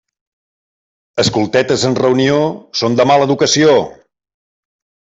[1.25, 2.41] Escoltetes en reunió
[2.83, 3.81] són de mala educació.